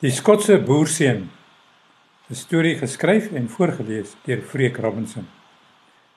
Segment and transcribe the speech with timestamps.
[0.00, 1.28] Die Skotse boerseun.
[2.30, 5.26] 'n Storie geskryf en voorgeles deur Freek Robinson.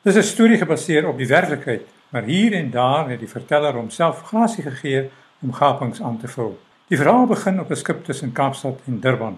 [0.02, 4.22] Dis 'n storie gebaseer op die werklikheid, maar hier en daar het die verteller homself
[4.22, 5.10] grasie gegee
[5.42, 6.60] om gapings aan te vul.
[6.88, 9.38] Die verhaal begin op 'n skip tussen Kaapstad en Durban.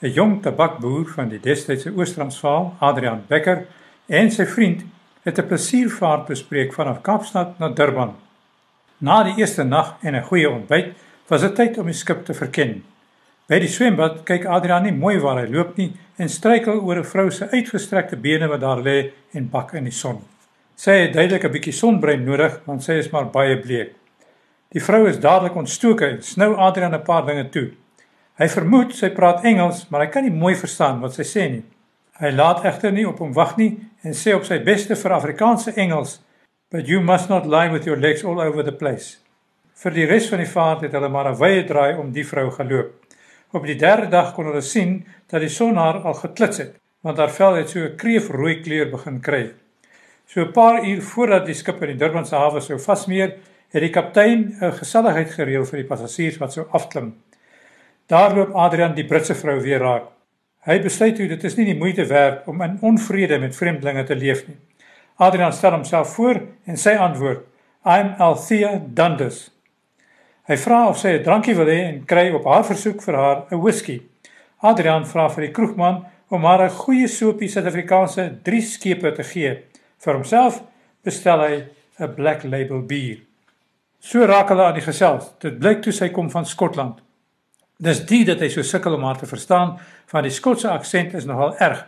[0.00, 3.66] 'n Jong tabakboer van die destydse Oos-Transvaal, Adrian Becker,
[4.06, 4.82] en sy vriend
[5.22, 8.16] het 'n plesiervaart bespreek vanaf Kaapstad na Durban.
[8.98, 10.94] Na die eerste nag en 'n goeie ontbyt,
[11.26, 12.84] was dit tyd om die skip te verken.
[13.44, 17.04] By die swembad kyk Adrian nie mooi waar hy loop nie en struikel oor 'n
[17.04, 20.22] vrou se uitgestrekte bene wat daar lê en bak in die son.
[20.76, 23.92] Sy het duidelik 'n bietjie sonbrand nodig want sy is maar baie bleek.
[24.72, 27.70] Die vrou is dadelik ontstoke en snou Adrian 'n paar dinge toe.
[28.38, 31.64] Hy vermoed sy praat Engels, maar hy kan nie mooi verstaan wat sy sê nie.
[32.18, 35.72] Hy laat egter nie op hom wag nie en sê op sy beste vir Afrikaanse
[35.76, 36.20] Engels:
[36.70, 39.18] "But you must not lie with your legs all over the place."
[39.74, 42.50] Vir die res van die vaart het hulle maar 'n wye draai om die vrou
[42.50, 43.03] geloop.
[43.54, 44.96] Op die derde dag kon hulle sien
[45.30, 46.72] dat die son haar al geklits het,
[47.06, 49.52] want haar vel het so 'n kreefrooi kleur begin kry.
[50.26, 53.36] So 'n paar uur voordat die skip in die Durbanse hawe sou vasmeer,
[53.70, 57.14] het die kaptein 'n geselligheid gereël vir die passasiers wat sou afklim.
[58.06, 60.04] Daar loop Adrian die Britse vrou weer raak.
[60.64, 64.16] Hy besluit toe dit is nie die moeite werd om in onvrede met vreemdelinge te
[64.16, 64.56] leef nie.
[65.16, 67.46] Adrian stel homself voor en sy antwoord:
[67.84, 69.53] "I'm Althea Dundas."
[70.44, 73.38] Hy vra of sy 'n drankie wil hê en kry op haar versoek vir haar
[73.50, 74.02] 'n whisky.
[74.60, 79.62] Adrian vra vir die kroegman om haar 'n goeie sopie Suid-Afrikaanse 3 skepe te gee.
[79.98, 80.62] Vir homself
[81.02, 81.64] bestel hy
[81.98, 83.18] 'n Black Label bier.
[84.00, 85.32] So raak hulle aan die gesels.
[85.38, 87.00] Dit blyk toe sy kom van Skotland.
[87.80, 91.24] Dis dit dat hy so sukkel om haar te verstaan, van die Skotse aksent is
[91.24, 91.86] nogal erg.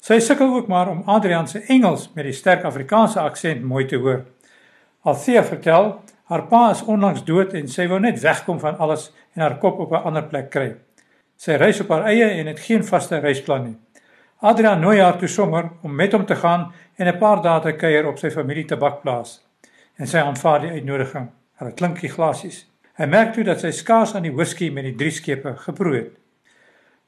[0.00, 3.96] Sy sukkel ook maar om Adrian se Engels met die sterk Afrikaanse aksent mooi te
[3.96, 4.24] hoor.
[5.02, 9.44] Althea vertel Haar pa is onlangs dood en sy wou net wegkom van alles en
[9.44, 10.74] haar kop op 'n ander plek kry.
[11.36, 13.76] Sy reis op haar eie en het geen vaste reisplan nie.
[14.40, 17.72] Adrian nooi haar toe sommer om met hom te gaan en 'n paar dae te
[17.72, 19.46] kuier op sy familie tabakplaas.
[19.96, 21.30] En sy aanvaar die uitnodiging.
[21.54, 22.66] Haar klinkie glasies.
[22.96, 26.18] Hy merk toe dat sy skaars aan die whisky met die drie skepe geproe het.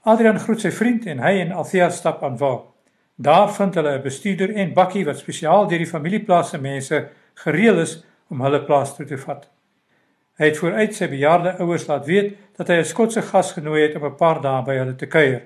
[0.03, 2.75] Adrian groet sy vriend en hy en Althea stap aan wal.
[3.17, 7.79] Daar vind hulle 'n bestuurder en bakkie wat spesiaal deur die familieplaas se mense gereël
[7.79, 9.49] is om hulle plaas toe te vat.
[10.39, 13.97] Hy het vooruit sy bejaarde ouers laat weet dat hy 'n Skotse gas genooi het
[13.97, 15.43] om 'n paar dae by hulle te kuier.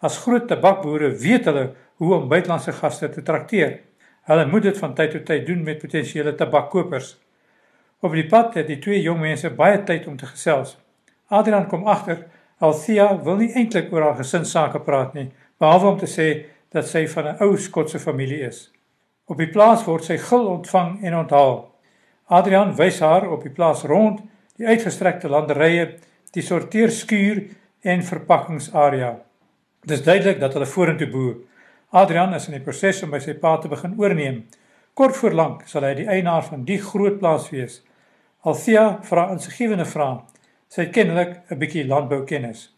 [0.00, 3.80] As groot tabakboere weet hulle hoe om buitelandse gaste te trakteer.
[4.22, 7.16] Hulle moet dit van tyd tot tyd doen met potensiële tabakkopers.
[8.00, 10.78] Op die pad het die twee jong mense baie tyd om te gesels.
[11.28, 12.26] Adrian kom agter
[12.58, 17.08] Althea wil nie eintlik oor haar gesinsake praat nie, behalwe om te sê dat sy
[17.08, 18.70] van 'n ou Skotse familie is.
[19.26, 21.71] Op die plaas word sy gul ontvang en onthaal.
[22.26, 24.20] Adrian wys haar op die plaas rond,
[24.56, 25.98] die uitgestrekte landerye,
[26.32, 27.42] die sorteerskuur
[27.82, 29.16] en verpakkingsarea.
[29.82, 31.36] Dit is duidelik dat hulle vorentoe boer.
[31.90, 34.44] Adrian is in die proses om by sy pa te begin oorneem.
[34.94, 37.80] Kort voor lank sal hy die eienaar van die groot plaas wees.
[38.48, 40.20] Althea vra insiggewende vrae.
[40.72, 42.70] Sy het kennelik 'n bietjie landboukennis.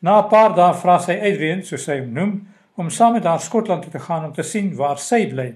[0.00, 3.40] Na 'n paar dae vra sy Adrian, so sy hom noem, om saam met haar
[3.40, 5.54] Skotland toe te gaan om te sien waar sy bly.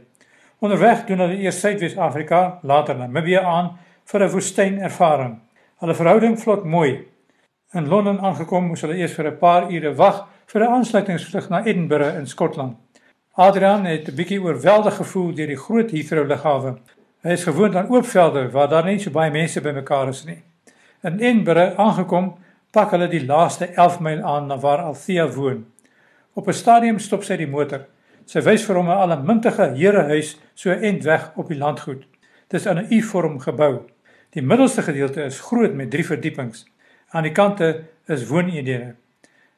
[0.58, 3.76] Onderweg doen hulle eers Suidwes-Afrika, later Namibië aan
[4.10, 5.38] vir 'n woestynervaring.
[5.78, 7.06] Hulle verhouding vlot mooi.
[7.72, 11.64] In Londen aangekom, moes hulle eers vir 'n paar ure wag vir 'n aansluitingsvlug na
[11.64, 12.76] Edinburgh in Skotland.
[13.36, 16.78] Adrian het 'n bietjie oorweldig gevoel deur die groot Heathrow lughawe.
[17.22, 20.42] Hy is gewoond aan oop velde waar daar nie so baie mense bymekaar is nie.
[21.02, 22.34] In Edinburgh aangekom,
[22.72, 25.66] pak hulle die laaste 11 myl aan na waar Althea woon.
[26.34, 27.86] Op 'n stadium stop sy die motor.
[28.28, 32.04] Sy wys vir hom 'n allemintige herehuis so end weg op die landgoed.
[32.48, 33.88] Dit is in 'n U-vorm gebou.
[34.30, 36.66] Die middelste gedeelte is groot met drie verdiepings.
[37.08, 38.94] Aan die kante is wooneenhede.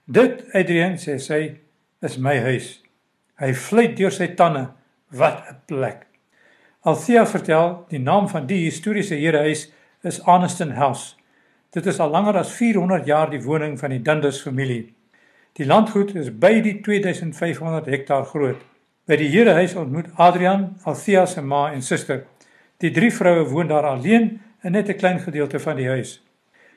[0.05, 1.59] Dit, Adrian sê sy,
[2.01, 2.83] is my huis.
[3.35, 4.69] Hy fluit deur sy tande.
[5.11, 6.07] Wat 'n plek.
[6.81, 9.73] Althea vertel, die naam van die historiese herehuis
[10.03, 11.17] is Aniston House.
[11.71, 14.95] Dit is al langer as 400 jaar die woning van die Dundas familie.
[15.53, 18.61] Die landgoed is by die 2500 hektaar groot.
[19.11, 22.23] By die Herehuis ontmoet Adrian, Althea se ma en suster.
[22.79, 26.23] Die drie vroue woon daar alleen in net 'n klein gedeelte van die huis.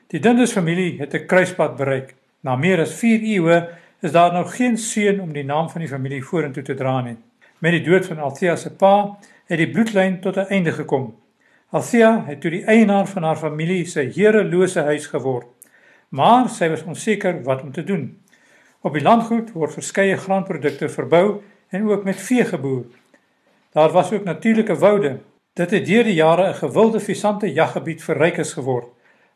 [0.06, 2.14] Die Dundas familie het 'n kruispunt bereik.
[2.40, 3.68] Na meer as 4 eeue
[4.00, 7.16] is daar nog geen seun om die naam van die familie vorentoe te dra nie.
[7.58, 11.14] Met die dood van Althea se pa het die bloedlyn tot 'n einde gekom.
[11.70, 15.46] Althea het toe die eienaar van haar familie se herelose huis geword.
[16.08, 18.23] Maar sy was onseker wat om te doen.
[18.84, 21.40] Op die landgoed word verskeie graanprodukte verbou
[21.72, 22.82] en ook met vee geboer.
[23.72, 25.20] Daar was ook natuurlike woude.
[25.52, 28.88] Dit het deur die jare 'n gewilde visante jaggebied vir rykes geword.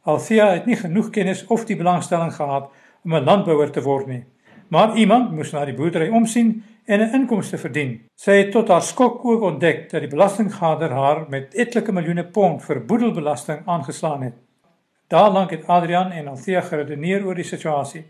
[0.03, 2.71] Althea het nie genoeg kennis of die belangstelling gehad
[3.05, 4.25] om 'n landbouer te word nie.
[4.69, 8.01] Maar iemand moes na die boerdery omsien en 'n inkomste verdien.
[8.15, 12.65] Sy het tot haar skok ook ontdek dat die belastinggader haar met etlike miljoene pond
[12.65, 14.35] vir boedelbelasting aangeslaan het.
[15.07, 18.05] Daarlank het Adrian en Althea geredeneer oor die situasie.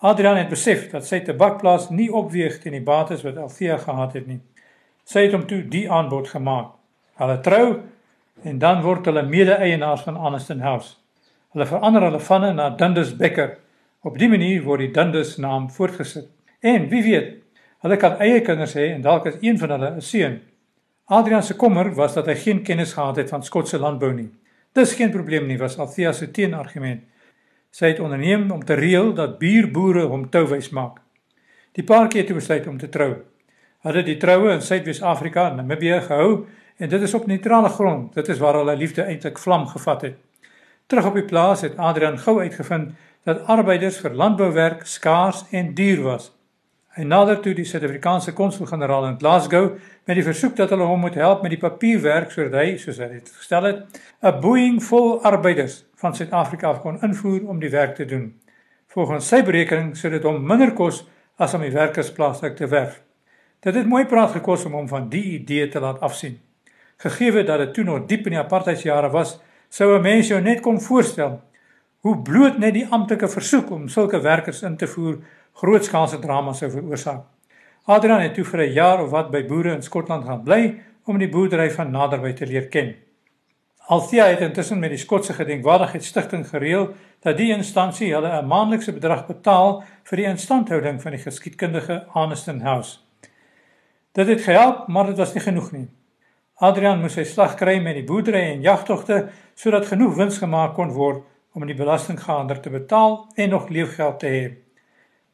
[0.00, 4.26] Adrian het besef dat sy tabakplaas nie opweeg teen die bates wat Althea gehad het
[4.26, 4.40] nie.
[5.04, 6.74] Sy het hom toe die aanbod gemaak.
[7.20, 7.66] Hulle trou
[8.42, 10.96] en dan word hulle mede-eienaars van Aniston House.
[11.52, 13.58] Hulle verander hulle vanne na Dundas Becker.
[14.02, 16.28] Op dié manier word die Dundas naam voortgesit.
[16.60, 17.44] En wie weet,
[17.84, 20.40] Hulle kan eie kinders hê en dalk is een van hulle 'n seun.
[21.04, 24.30] Adrian se kommer was dat hy geen kennis gehad het van Skotse landbou nie.
[24.72, 27.02] Dis geen probleem nie, was Althea se teenargument.
[27.74, 31.00] Sy het onderneem om te reël dat buurboere hom touwys maak.
[31.74, 33.08] Die paartjie het besluit om te trou.
[33.82, 36.44] Hulle het die troue in Suidwes-Afrika, Namibië gehou
[36.78, 38.14] en dit is op neutrale grond.
[38.14, 40.20] Dit is waar hulle liefde eintlik vlam gevat het.
[40.86, 42.94] Terug op die plaas het Adrian gou uitgevind
[43.26, 46.30] dat arbeiders vir landbouwerk skaars en duur was.
[46.94, 49.64] Hy nader toe die Suid-Afrikaanse konsul-generaal in Glasgow
[50.06, 53.08] met die versoek dat hulle hom moet help met die papierwerk sodat hy, soos hy
[53.16, 53.80] dit gestel het,
[54.22, 58.30] 'n boeing vol arbeiders van Suid-Afrika af kon invoer om die werk te doen.
[58.86, 61.02] Volgens sy berekening sou dit hom minder kos
[61.36, 63.02] as om die werkers plaaslik te werf.
[63.60, 66.38] Dit het mooi praat gekos om hom van die idee te laat afsien.
[66.96, 70.60] Gegee dat dit toe nog diep in die apartheidsjare was, sou 'n mens jou net
[70.60, 71.42] kon voorstel
[72.04, 75.18] hoe bloot net die amptelike versoek om sulke werkers in te voer
[75.54, 77.24] grootskaalse drama sou veroorsaak.
[77.86, 81.18] Adrian het toe vir 'n jaar of wat by boere in Skotland gaan bly om
[81.18, 82.94] die boerdery van naderby te leer ken.
[83.86, 89.26] Althea het intussen met die Skotse Gedenkwaardigheidsstigting gereël dat die instansie hulle 'n maandelikse bedrag
[89.26, 92.98] betaal vir die instandhouding van die geskiedkundige Aniston House.
[94.12, 95.88] Dit het gehelp, maar dit was nie genoeg nie.
[96.54, 100.90] Adrian moes sy slag kry met die boerdery en jagtogte sodat genoeg wins gemaak kon
[100.90, 101.22] word
[101.52, 104.63] om die belastinggaander te betaal en nog leefgeld te hê.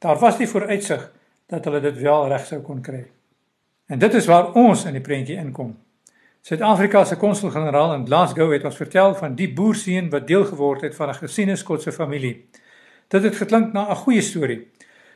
[0.01, 1.13] Daar was nie vooruitsig
[1.47, 3.03] dat hulle dit wel reg sou kon kry.
[3.87, 5.75] En dit is waar ons in die prentjie inkom.
[6.41, 10.97] Suid-Afrika se konsul-generaal in Glasgow het ons vertel van die boerseun wat deel geword het
[10.97, 12.49] van 'n gesiene Skotse familie.
[13.09, 14.69] Dit het geklink na 'n goeie storie.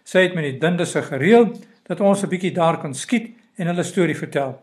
[0.05, 1.57] Sy het met die Dindese gereël
[1.87, 4.61] dat ons 'n bietjie daar kan skiet en hulle storie vertel.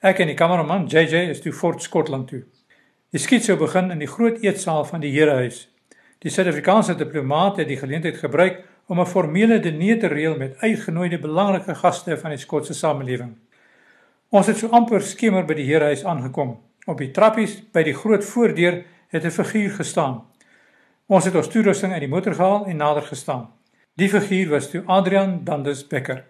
[0.00, 2.42] Ek en die kameraman JJ is toe Fort Skotland toe.
[3.10, 5.68] Die skiet sou begin in die groot eetsaal van die Herehuis.
[6.18, 11.18] Die Suid-Afrikaanse diplomaat het die geleentheid gebruik om 'n formele diner te reël met uitgenooide
[11.18, 13.36] belangrike gaste van die Skotse samelewing.
[14.28, 16.58] Ons het so amper skemer by die herehuis aangekom.
[16.86, 20.22] Op die trappies by die groot voordeur het 'n figuur gestaan.
[21.06, 23.48] Ons het ons toerusting uit die motor gehaal en nader gestaan.
[23.94, 26.24] Die figuur was toe Adrian Dandes Becker.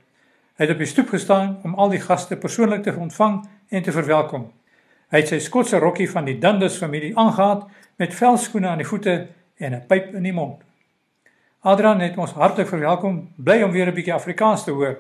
[0.57, 3.93] Hy het op die stoep gestaan om al die gaste persoonlik te ontvang en te
[3.93, 4.53] verwelkom.
[5.09, 9.27] Hy het sy Skotse rokkie van die Dandes familie aangetree met velskoene aan die voete
[9.57, 10.63] en 'n pyp in die mond.
[11.65, 14.99] Adrian het ons hartlik verwelkom, bly om weer 'n bietjie Afrikaans te hoor.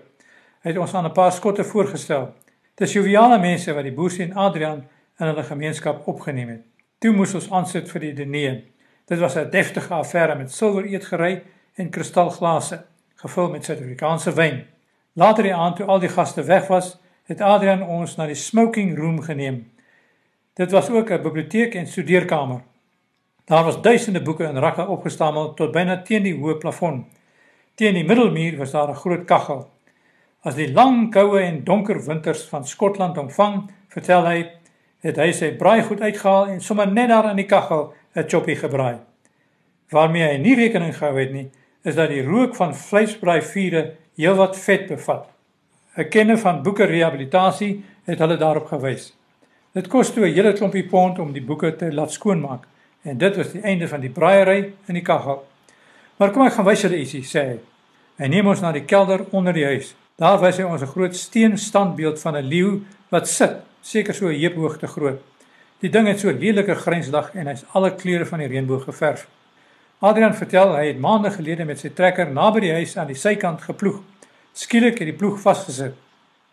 [0.63, 2.33] Hy het ons aan 'n paar skotte voorgestel.
[2.75, 4.85] Dis joviale mense wat die boers en Adrian
[5.19, 6.63] in hulle gemeenskap opgeneem het.
[6.99, 8.63] Toe moes ons aansit vir die diner.
[9.07, 11.43] Dit was 'n deftige affære met silwer eetgerei
[11.75, 12.85] en kristalglase,
[13.15, 14.65] gevul met Suid-Afrikaanse wyn.
[15.13, 18.97] Later die aand toe al die gaste weg was, het Adrian ons na die smoking
[18.97, 19.71] room geneem.
[20.55, 22.61] Dit was ook 'n biblioteek en studeerkamer.
[23.44, 27.02] Daar was duisende boeke in rakke opgestamel tot byna teen die hoë plafon.
[27.76, 29.69] Teen die middelmuur was daar 'n groot kaggel.
[30.43, 34.51] As die lang koue en donker winters van Skotland omvang, vertel hy,
[35.01, 38.98] het hy sy braaigoed uitgehaal en sommer net daar in die kaggel 'n choppie gebraai.
[39.91, 41.51] Waarmee hy nie rekening gehou het nie,
[41.82, 45.29] is dat die rook van vleisbraaivure heelwat vet bevat.
[45.96, 49.13] 'n Kenner van boeke rehabilitasie het hulle daarop gewys.
[49.72, 52.67] Dit kos toe 'n hele klompie pond om die boeke te laat skoonmaak.
[53.05, 55.43] En dit was die einde van die braaiery in die kaggel.
[56.17, 57.58] Maar kom ek gaan wys julle ietsie, sê hy.
[58.23, 59.93] Hy neem ons na die kelder onder die huis.
[60.17, 64.29] Daar wys hy ons 'n groot steen standbeeld van 'n leeu wat sit, seker so
[64.29, 65.20] 'n heuphoogte groot.
[65.81, 69.27] Die ding het so 'n lelike grynsdag en hy's alle kleure van die reënboog geverf.
[69.99, 73.63] Adrian vertel hy het maande gelede met sy trekker naby die huis aan die sykant
[73.63, 74.01] geploeg.
[74.53, 75.94] Skielik het die ploeg vasgesit.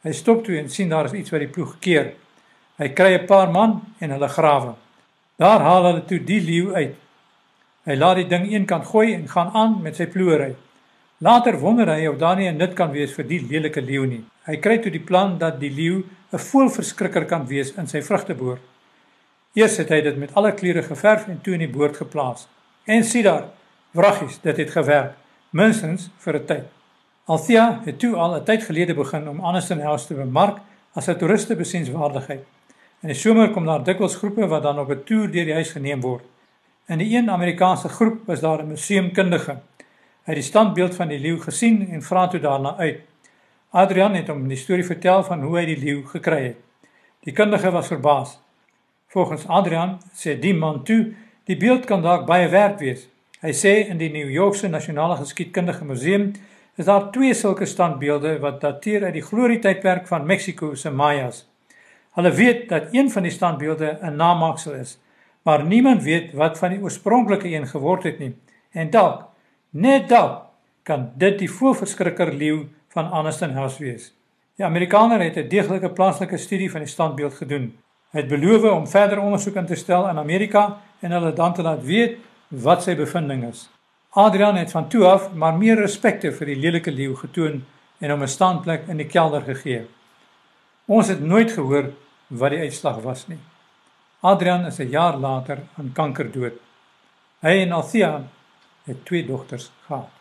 [0.03, 2.13] Hy stop toe en sien daar is iets wat die ploeg keer.
[2.77, 4.73] Hy kry 'n paar man en hulle grawe.
[5.41, 6.97] Daar haal hulle toe die leeu uit.
[7.89, 10.51] Hy laat die ding eenkant gooi en gaan aan met sy ploery.
[11.25, 14.23] Later wonder hy of daar nie 'n nut kan wees vir die lelike leeu nie.
[14.45, 18.61] Hy kry toe die plan dat die leeu 'n voelverskrikker kan wees in sy vrugteboord.
[19.53, 22.47] Eers het hy dit met alle kleure geverf en toe in die boord geplaas.
[22.85, 23.45] En sien daar,
[23.91, 25.13] wraggies, dit het gewerk,
[25.49, 26.65] minstens vir 'n tyd.
[27.25, 30.57] Althea het toe al 'n tyd gelede begin om Aniston House te bemark
[30.93, 32.45] as 'n toeristebesienswaardigheid.
[33.01, 35.71] In die somer kom daar dikwels groepe wat dan op 'n toer deur die huis
[35.71, 36.23] geneem word.
[36.87, 39.51] In die een Amerikaanse groep was daar 'n museumkundige.
[39.51, 42.99] Hy het die standbeeld van die leeu gesien en vra toe daarna uit.
[43.69, 46.55] Adrian het hom die storie vertel van hoe hy die leeu gekry het.
[47.23, 48.39] Die kundige was verbaas.
[49.07, 53.07] Volgens Adrian sê die man toe, die beeld kan dalk baie werd wees.
[53.41, 56.31] Hy sê in die New Yorkse Nasionale Geskiedkundige Museum
[56.75, 61.50] is daar twee sulke standbeelde wat dateer uit die glorietydperk van Mexiko se Mayas.
[62.11, 64.99] Hulle weet dat een van die standbeelde 'n namaaksel is,
[65.41, 68.35] maar niemand weet wat van die oorspronklike een geword het nie.
[68.71, 69.23] En dalk,
[69.69, 70.45] net dalk,
[70.83, 74.13] kan dit die voorverskrikker leeu van Aniston House wees.
[74.55, 77.77] Die Amerikaner het 'n deeglike plaaslike studie van die standbeeld gedoen.
[78.11, 81.61] Hy het beloof om verder ondersoek in te stel in Amerika en hulle dan te
[81.61, 83.69] laat weet wat sy bevinding is.
[84.09, 87.63] Adrian het van toe af maar meer respekte vir die lelike leeu getoon
[87.99, 89.85] en hom 'n standplek in die kelder gegee.
[90.91, 91.93] Ons het nooit gehoor
[92.27, 93.39] wat die uitslag was nie.
[94.27, 96.57] Adrian is 'n jaar later aan kanker dood.
[97.39, 98.23] Hy en Althea
[98.83, 100.20] het twee dogters gehad.